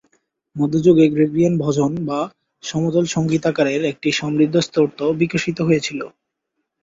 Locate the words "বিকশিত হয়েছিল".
5.21-5.99